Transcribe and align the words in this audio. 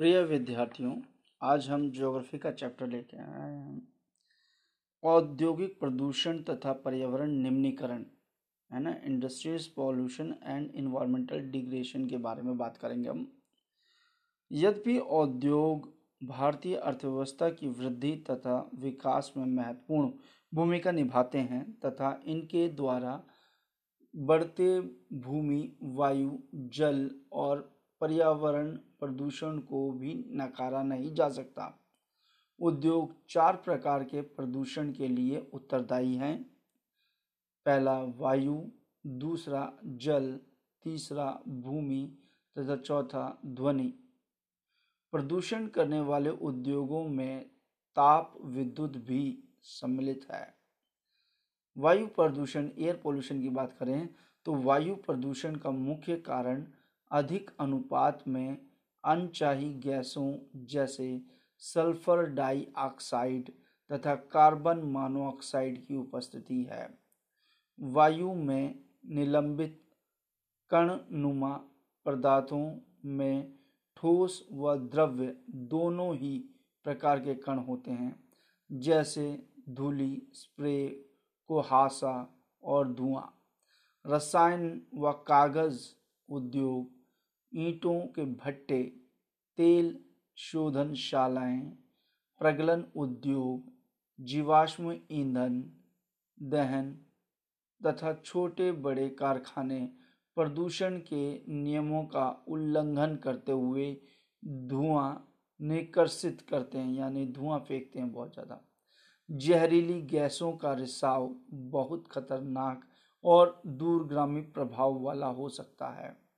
प्रिय 0.00 0.22
विद्यार्थियों, 0.22 1.00
आज 1.42 1.68
हम 1.68 1.90
ज्योग्राफी 1.90 2.38
का 2.38 2.50
चैप्टर 2.50 2.86
लेके 2.86 3.16
आए 3.16 3.54
हैं। 3.54 3.88
औद्योगिक 5.02 5.80
प्रदूषण 5.80 6.42
तथा 6.42 6.72
पर्यावरण 6.72 7.30
निम्नीकरण, 7.30 8.04
है 8.72 8.80
ना? 8.80 8.96
Industries 9.04 9.68
pollution 9.76 10.34
and 10.42 10.70
environmental 10.70 11.40
degradation 11.40 12.06
के 12.06 12.16
बारे 12.16 12.42
में 12.42 12.58
बात 12.58 12.76
करेंगे 12.76 13.08
हम। 13.08 13.32
यद्यपि 14.52 14.98
औद्योग 14.98 15.94
भारतीय 16.24 16.76
अर्थव्यवस्था 16.76 17.50
की 17.50 17.68
वृद्धि 17.68 18.24
तथा 18.30 18.70
विकास 18.74 19.34
में 19.36 19.44
महत्वपूर्ण 19.44 20.12
भूमिका 20.54 20.90
निभाते 20.90 21.38
हैं 21.38 21.72
तथा 21.72 22.20
इनके 22.24 22.68
द्वारा 22.68 23.24
बढ़ते 24.16 24.80
भूमि, 25.12 25.76
वायु, 25.82 26.38
जल 26.54 27.10
और 27.32 27.79
पर्यावरण 28.00 28.76
प्रदूषण 28.76 29.58
को 29.58 29.90
भी 29.92 30.24
नकारा 30.28 30.82
नहीं 30.82 31.14
जा 31.14 31.28
सकता। 31.28 31.78
उद्योग 32.60 33.14
चार 33.28 33.56
प्रकार 33.56 34.04
के 34.04 34.20
प्रदूषण 34.20 34.92
के 34.92 35.08
लिए 35.08 35.50
उत्तरदायी 35.54 36.14
हैं। 36.14 36.44
पहला, 37.66 38.02
वायु, 38.02 38.64
दूसरा, 39.06 39.72
जल, 39.84 40.40
तीसरा, 40.82 41.40
भूमि, 41.48 42.18
तथा 42.58 42.76
चौथा, 42.76 43.38
ध्वनि। 43.46 43.94
प्रदूषण 45.12 45.66
करने 45.66 46.00
वाले 46.00 46.30
उद्योगों 46.30 47.08
में 47.08 47.48
ताप, 47.96 48.34
विद्युत 48.44 48.96
भी 48.96 49.44
सम्मिलित 49.62 50.26
है। 50.30 50.54
वायु 51.78 52.06
प्रदूषण, 52.06 52.70
एयर 52.78 52.96
पोल्यूशन 52.96 53.40
की 53.40 53.48
बात 53.48 53.72
करें 53.72 54.08
तो 54.44 54.54
वायु 54.54 54.94
प्रदूषण 54.96 55.56
का 55.56 55.70
मुख्य 55.70 56.16
कारण 56.16 56.66
अधिक 57.10 57.50
अनुपात 57.60 58.24
में 58.28 58.58
अनचाही 59.04 59.72
गैसों 59.74 60.32
जैसे 60.66 61.20
सल्फ़र 61.58 62.22
डाइऑक्साइड 62.26 63.50
तथा 63.90 64.14
कार्बन 64.14 64.78
मोनोऑक्साइड 64.78 65.86
की 65.86 65.96
उपस्थिति 65.96 66.62
है। 66.62 66.88
वायु 67.78 68.34
में 68.34 68.74
निलंबित 69.06 69.80
कणनुमा 70.70 71.52
पदार्थों 72.06 72.80
में 73.04 73.52
ठोस 73.96 74.48
व 74.52 74.76
द्रव्य 74.76 75.34
दोनों 75.50 76.14
ही 76.16 76.38
प्रकार 76.84 77.20
के 77.20 77.34
कण 77.34 77.58
होते 77.58 77.90
हैं, 77.90 78.14
जैसे 78.70 79.42
धूली, 79.68 80.22
स्प्रे, 80.34 80.88
कुहासा 81.50 82.14
और 82.62 82.92
धुआँ। 82.92 83.28
रसायन 84.04 84.82
व 84.94 85.12
कागज़ 85.12 85.88
उद्योग 86.28 86.99
ईंटों 87.52 88.00
के 88.00 88.24
भट्टे 88.24 88.82
तेल 89.58 89.98
शोधनशालाएँ, 90.36 91.60
प्रगलन 92.40 92.84
उद्योग, 92.96 93.72
जीवाश्म 94.18 94.96
ईंधन, 95.10 95.62
दहन 96.42 96.92
तथा 97.80 98.12
छोटे 98.24 98.70
बड़े 98.72 99.08
कारखाने 99.08 99.80
प्रदूषण 100.36 100.98
के 100.98 101.52
नियमों 101.52 102.02
का 102.04 102.44
उल्लंघन 102.48 103.16
करते 103.16 103.52
हुए 103.52 103.96
धुआँ 104.44 105.26
निकर्षित 105.60 106.40
करते 106.40 106.78
हैं, 106.78 106.94
यानी 106.94 107.26
धुआँ 107.26 107.58
फेंकते 107.58 107.98
हैं 107.98 108.12
बहुत 108.12 108.32
ज़्यादा। 108.34 108.60
जहरीली 109.28 110.00
गैसों 110.02 110.52
का 110.52 110.72
रिसाव 110.72 111.28
बहुत 111.50 112.04
खतरनाक 112.10 112.88
और 113.24 113.60
दूरगामी 113.66 114.40
प्रभाव 114.40 115.00
वाला 115.00 115.26
हो 115.26 115.48
सकता 115.48 115.88
है। 115.90 116.29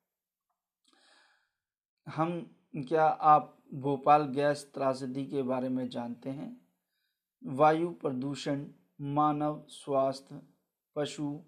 हम 2.16 2.56
क्या 2.76 3.04
आप 3.04 3.58
भोपाल 3.74 4.22
गैस 4.24 4.70
त्रासदी 4.74 5.26
के 5.26 5.42
बारे 5.42 5.68
में 5.68 5.88
जानते 5.88 6.30
हैं? 6.30 6.60
वायु 7.46 7.90
प्रदूषण, 7.90 8.66
मानव 9.00 9.64
स्वास्थ्य, 9.68 10.42
पशु 10.96 11.40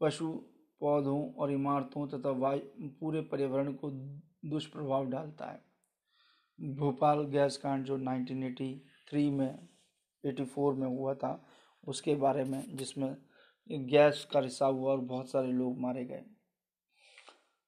पशु 0.00 0.28
पौधों 0.80 1.32
और 1.32 1.52
इमारतों 1.52 2.08
तथा 2.08 2.30
वायु, 2.30 2.88
पूरे 3.00 3.20
पर्यावरण 3.20 3.72
को 3.72 3.90
दुष्प्रभाव 4.50 5.06
डालता 5.06 5.46
है। 5.46 5.64
भोपाल 6.60 7.24
गैस 7.24 7.56
कांड 7.56 7.84
जो 7.84 7.98
1983 7.98 9.30
में 9.30 9.68
84 10.24 10.74
में 10.74 10.88
हुआ 10.88 11.14
था, 11.14 11.46
उसके 11.88 12.14
बारे 12.14 12.44
में, 12.44 12.76
जिसमें 12.76 13.16
गैस 13.70 14.28
का 14.32 14.40
रिसाव 14.40 14.76
हुआ 14.76 14.92
और 14.92 15.00
बहुत 15.00 15.30
सारे 15.30 15.52
लोग 15.52 15.78
मारे 15.78 16.04
गए। 16.04 16.24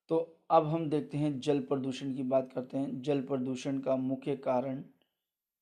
तो 0.08 0.38
अब 0.50 0.66
हम 0.66 0.88
देखते 0.90 1.18
हैं 1.18 1.40
जल 1.40 1.60
प्रदूषण 1.60 2.14
की 2.14 2.22
बात 2.22 2.52
करते 2.52 2.78
हैं। 2.78 3.02
जल 3.02 3.20
प्रदूषण 3.22 3.78
का 3.78 3.96
मुख्य 3.96 4.36
कारण 4.36 4.84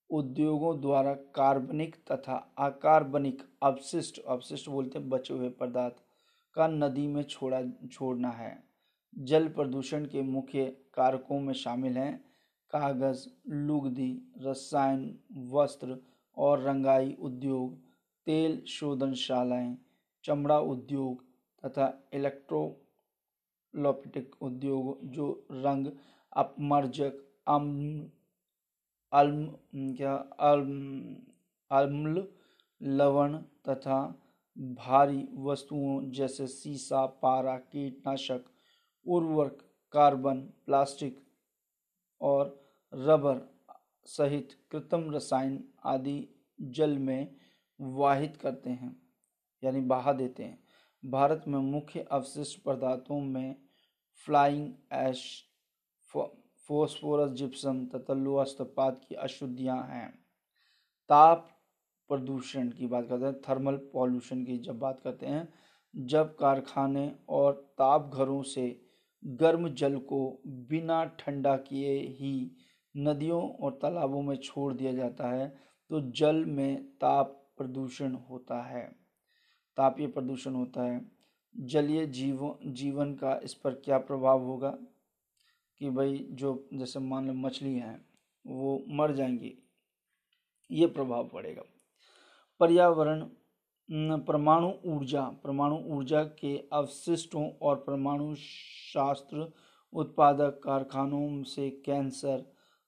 उद्योगों 0.09 0.81
द्वारा 0.81 1.13
कार्बनिक 1.13 1.95
तथा 2.11 2.35
अकार्बनिक 2.57 3.43
अपशिष्ट 3.63 4.21
अपशिष्ट 4.27 4.69
बोलते 4.69 4.99
हैं 4.99 5.09
बचे 5.09 5.33
हुए 5.33 5.49
पदार्थ 5.49 5.95
का 6.53 6.67
नदी 6.67 7.07
में 7.07 7.23
छोड़ा, 7.23 7.61
छोड़ना 7.91 8.29
है। 8.29 8.63
जल 9.19 9.47
प्रदूषण 9.47 10.05
के 10.05 10.21
मुख्य 10.21 10.65
कारकों 10.93 11.39
में 11.39 11.53
शामिल 11.53 11.97
हैं। 11.97 12.25
कागज़, 12.71 13.27
लुगदी, 13.49 14.33
रसायन, 14.37 15.19
वस्त्र 15.37 15.97
और 16.37 16.61
रंगाई 16.61 17.15
उद्योग, 17.19 17.77
तेल 18.25 18.61
शोधनशालाएँ, 18.67 19.77
चमड़ा 20.23 20.59
उद्योग 20.59 21.23
तथा 21.65 22.09
इलेक्ट्रोलॉपिटिक 23.73 24.35
उद्योग 24.41 24.99
जो 25.11 25.47
रंग 25.51 25.87
अपमर्जक 26.33 27.23
अम्ल 27.47 28.09
अल्म 29.11 29.93
क्या 29.95 30.13
अल्म 31.71 32.23
लवण 32.81 33.37
तथा 33.69 33.99
भारी 34.57 35.27
वस्तुओं 35.37 36.11
जैसे 36.11 36.47
सीसा, 36.47 37.05
पारा, 37.05 37.57
कीटनाशक, 37.57 38.43
उर्वरक, 39.05 39.57
कार्बन, 39.93 40.39
प्लास्टिक 40.65 41.19
और 42.21 42.71
रबर 42.93 43.41
सहित 44.07 44.57
कृत्रिम 44.71 45.11
रसायन 45.11 45.63
आदि 45.85 46.17
जल 46.61 46.97
में 46.97 47.35
वाहित 47.79 48.37
करते 48.37 48.69
हैं, 48.69 48.95
यानी 49.63 49.81
बहा 49.81 50.13
देते 50.13 50.43
हैं। 50.43 50.66
भारत 51.03 51.43
में 51.47 51.59
मुख्य 51.61 52.05
अवशिष्ट 52.11 52.61
पदार्थों 52.63 53.19
में 53.19 53.55
फ्लाइंग 54.27 54.73
ऐश 54.91 55.23
फोस्फोरस, 56.11 57.31
जिप्सम 57.31 57.85
तथा 57.85 58.13
लोहा 58.13 58.89
की 58.89 59.15
अशुद्धियाँ 59.15 59.81
हैं। 59.83 60.09
ताप 61.09 61.47
प्रदूषण 62.09 62.69
की 62.69 62.87
बात 62.87 63.07
करते 63.09 63.25
हैं, 63.25 63.41
थर्मल 63.41 63.75
पॉल्यूशन 63.93 64.43
की 64.45 64.57
जब 64.57 64.79
बात 64.79 64.99
करते 64.99 65.25
हैं, 65.25 65.47
जब 65.93 66.35
कारखाने 66.35 67.11
और 67.29 67.53
ताप 67.77 68.11
घरों 68.13 68.41
से 68.43 68.79
गर्म 69.23 69.69
जल 69.69 69.97
को 69.97 70.19
बिना 70.47 71.03
ठंडा 71.19 71.55
किए 71.57 71.97
ही 72.19 72.51
नदियों 72.95 73.41
और 73.49 73.79
तालाबों 73.81 74.21
में 74.21 74.35
छोड़ 74.35 74.73
दिया 74.73 74.91
जाता 74.93 75.29
है 75.29 75.47
तो 75.89 76.01
जल 76.11 76.45
में 76.45 76.83
ताप 76.91 77.43
प्रदूषण 77.57 78.13
होता 78.29 78.61
है। 78.61 79.06
तापीय 79.77 80.07
प्रदूषण 80.07 80.53
होता 80.53 80.83
है। 80.83 81.11
जलीय 81.55 82.05
जीवन 82.05 82.71
जीवन 82.73 83.13
का 83.13 83.39
इस 83.43 83.53
पर 83.53 83.73
क्या 83.73 83.97
प्रभाव 83.97 84.43
होगा? 84.43 84.77
कि 85.79 85.89
भाई 85.89 86.27
जो 86.31 86.67
जैसे 86.73 86.99
मान 86.99 87.27
लो 87.27 87.33
मछली 87.33 87.73
हैं 87.75 88.05
वो 88.47 88.83
मर 88.89 89.11
जाएँगी 89.11 89.53
ये 90.71 90.87
प्रभाव 90.87 91.27
पड़ेगा। 91.27 91.63
पर्यावरण 92.59 93.27
परमाणु 94.19 94.71
ऊर्जा 94.85 95.21
परमाणु 95.43 95.77
ऊर्जा 95.87 96.23
के 96.23 96.57
अवशिष्टों 96.73 97.51
और 97.61 97.75
परमाणु 97.75 98.35
शास्त्र 98.35 99.51
उत्पादक 99.93 100.61
कारखानों 100.63 101.43
से 101.43 101.69
कैंसर 101.69 102.43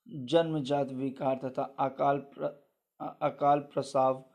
जन्मजात 0.09 0.91
विकार 0.91 1.35
तथा 1.35 1.63
अकाल 1.79 2.17
प्र, 2.17 2.43
अकाल 3.21 3.59
प्रसाव 3.59 4.25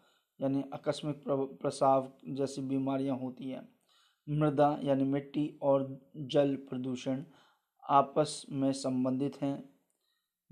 यानी 0.41 0.65
आकस्मिक 0.73 1.25
प्रसाव 1.63 2.13
जैसी 2.29 2.63
बीमारियाँ 2.63 3.17
होती 3.17 3.51
हैं। 3.51 3.69
मृदा 4.29 4.79
यानी 4.83 5.05
मिट्टी 5.05 5.59
और 5.63 6.01
जल 6.17 6.55
प्रदूषण 6.57 7.25
आपस 7.89 8.47
में 8.51 8.73
संबंधित 8.73 9.43
हैं। 9.43 9.71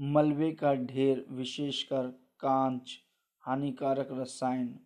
मलबे 0.00 0.52
का 0.52 0.74
ढेर 0.74 1.24
विशेषकर 1.30 2.06
कांच, 2.40 2.98
हानिकारक 3.44 4.08
रसायन, 4.12 4.78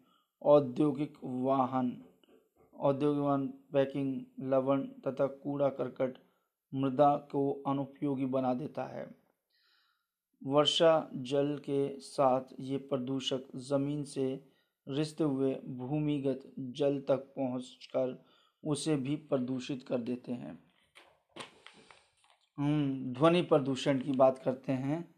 औद्योगिक 0.43 1.19
वाहन 1.25 2.03
औद्योगिक 2.75 3.23
वाहन, 3.23 3.47
पैकिंग, 3.73 4.21
लवण 4.41 4.83
तथा 4.83 5.27
कूड़ा 5.27 5.69
करकट 5.69 6.19
मृदा 6.75 7.17
को 7.17 7.51
अनुपयोगी 7.67 8.25
बना 8.25 8.55
देता 8.55 8.85
है। 8.85 9.07
वर्षा 10.43 11.11
जल 11.15 11.57
के 11.59 11.99
साथ 12.01 12.41
ये 12.61 12.77
प्रदूषक 12.79 13.45
ज़मीन 13.57 14.05
से 14.05 14.56
रिश्ते 14.89 15.25
हुए, 15.25 15.55
भूमिगत 15.55 16.55
जल 16.59 17.01
तक 17.01 17.17
पहुंचकर 17.17 18.25
उसे 18.65 18.97
भी 18.97 19.17
प्रदूषित 19.17 19.85
कर 19.89 19.99
देते 19.99 20.33
हैं। 20.33 20.65
हम 22.57 23.05
ध्वनि 23.07 23.43
प्रदूषण 23.43 24.01
की 24.01 24.13
बात 24.13 24.39
करते 24.39 24.73
हैं। 24.73 25.15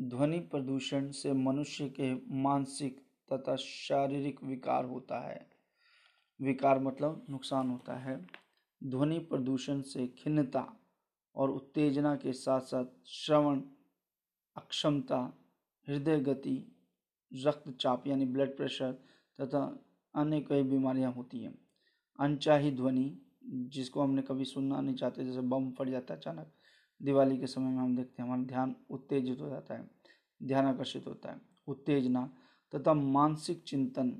ध्वनि 0.00 0.38
प्रदूषण 0.38 1.10
से 1.10 1.32
मनुष्य 1.32 1.88
के 1.88 2.36
मानसिक 2.42 3.00
तथा 3.32 3.56
शारीरिक 3.56 4.44
विकार 4.44 4.84
होता 4.84 5.20
है। 5.20 5.50
विकार 6.42 6.78
मतलब 6.78 7.26
नुकसान 7.30 7.70
होता 7.70 7.96
है। 7.96 8.26
ध्वनि 8.84 9.18
प्रदूषण 9.18 9.80
से 9.80 10.08
खिन्नता 10.08 10.80
और 11.34 11.50
उत्तेजना 11.50 12.16
के 12.16 12.32
साथ 12.32 12.60
साथ 12.60 12.84
श्रवण, 13.06 13.60
अक्षमता, 14.56 15.38
हृदय 15.88 16.20
गति 16.20 16.73
रक्तचाप 17.34 18.06
यानी 18.06 18.24
ब्लड 18.24 18.56
प्रेशर 18.56 18.92
तथा 19.40 19.84
अन्य 20.14 20.40
कई 20.40 20.62
बीमारियाँ 20.62 21.12
होती 21.12 21.40
हैं। 21.40 21.58
अनचाही 22.18 22.70
ध्वनि, 22.70 23.20
जिसको 23.44 24.02
हमने 24.02 24.22
कभी 24.22 24.44
सुनना 24.44 24.80
नहीं 24.80 24.94
चाहते, 24.94 25.24
जैसे 25.24 25.40
बम 25.40 25.70
फट 25.70 25.88
जाता 25.88 26.14
है 26.14 26.20
अचानक, 26.20 26.52
दिवाली 27.02 27.38
के 27.38 27.46
समय 27.46 27.70
में 27.70 27.78
हम 27.78 27.96
देखते 27.96 28.22
हैं, 28.22 28.28
हमारा 28.28 28.42
ध्यान 28.42 28.76
उत्तेजित 28.90 29.40
हो 29.40 29.48
जाता 29.48 29.74
है, 29.74 29.90
ध्यान 30.42 30.66
आकर्षित 30.66 31.06
होता 31.06 31.30
है। 31.30 31.40
उत्तेजना 31.66 32.30
तथा 32.74 32.94
मानसिक 32.94 33.62
चिंतन 33.62 34.10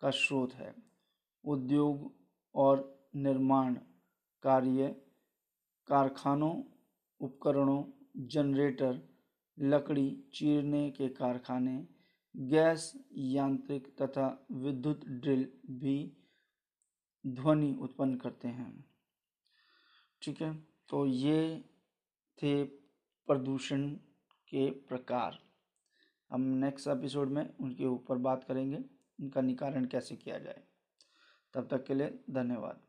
का 0.00 0.10
स्रोत 0.10 0.54
है। 0.54 0.74
उद्योग 1.44 2.14
और 2.54 3.08
निर्माण 3.16 3.74
कार्य, 4.42 4.88
कारखानों, 5.86 6.62
उपकरणों, 7.20 7.84
जनरेटर, 8.16 9.08
लकड़ी 9.58 10.24
चीरने 10.34 10.90
के 10.90 11.08
कारखाने 11.08 11.86
गैस 12.36 12.92
यांत्रिक 13.12 13.96
तथा 14.02 14.46
विद्युत 14.50 15.04
ड्रिल 15.04 15.52
भी 15.70 16.16
ध्वनि 17.26 17.78
उत्पन्न 17.80 18.16
करते 18.16 18.48
हैं। 18.48 18.84
ठीक 20.22 20.42
है 20.42 20.54
तो 20.88 21.06
ये 21.06 21.64
थे 22.42 22.64
प्रदूषण 23.28 23.88
के 24.48 24.70
प्रकार। 24.70 25.38
हम 26.30 26.40
नेक्स्ट 26.40 26.88
एपिसोड 26.88 27.28
में 27.28 27.56
उनके 27.56 27.86
ऊपर 27.86 28.18
बात 28.18 28.44
करेंगे, 28.44 28.76
उनका 29.20 29.40
निवारण 29.40 29.84
कैसे 29.84 30.16
किया 30.16 30.38
जाए। 30.38 30.62
तब 31.54 31.68
तक 31.68 31.84
के 31.84 31.94
लिए 31.94 32.24
धन्यवाद। 32.30 32.80